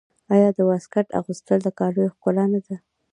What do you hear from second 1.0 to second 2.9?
اغوستل د کالیو ښکلا نه ده؟